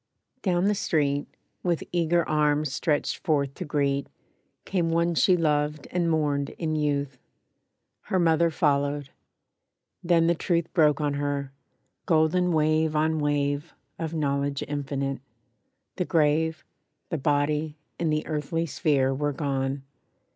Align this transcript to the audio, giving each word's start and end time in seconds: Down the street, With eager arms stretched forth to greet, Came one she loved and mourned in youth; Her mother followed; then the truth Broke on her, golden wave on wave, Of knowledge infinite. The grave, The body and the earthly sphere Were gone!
Down 0.41 0.65
the 0.65 0.73
street, 0.73 1.27
With 1.61 1.83
eager 1.91 2.27
arms 2.27 2.73
stretched 2.73 3.17
forth 3.17 3.53
to 3.53 3.65
greet, 3.65 4.07
Came 4.65 4.89
one 4.89 5.13
she 5.13 5.37
loved 5.37 5.87
and 5.91 6.09
mourned 6.09 6.49
in 6.57 6.75
youth; 6.75 7.19
Her 8.05 8.17
mother 8.17 8.49
followed; 8.49 9.11
then 10.03 10.25
the 10.25 10.33
truth 10.33 10.73
Broke 10.73 11.01
on 11.01 11.13
her, 11.13 11.51
golden 12.07 12.51
wave 12.51 12.95
on 12.95 13.19
wave, 13.19 13.75
Of 13.99 14.15
knowledge 14.15 14.63
infinite. 14.67 15.21
The 15.97 16.05
grave, 16.05 16.65
The 17.09 17.19
body 17.19 17.77
and 17.99 18.11
the 18.11 18.25
earthly 18.25 18.65
sphere 18.65 19.13
Were 19.13 19.33
gone! 19.33 19.83